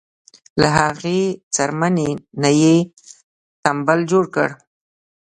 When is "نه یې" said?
2.41-2.75